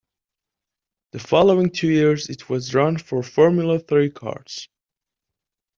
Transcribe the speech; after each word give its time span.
The 1.11 1.19
following 1.19 1.69
two 1.69 1.87
years, 1.91 2.27
it 2.31 2.49
was 2.49 2.73
run 2.73 2.97
for 2.97 3.21
Formula 3.21 3.77
Three 3.77 4.09
cars. 4.09 4.67